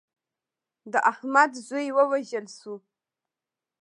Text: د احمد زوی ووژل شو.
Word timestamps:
د 0.91 0.93
احمد 1.11 1.51
زوی 1.67 1.87
ووژل 1.97 2.45
شو. 2.57 2.75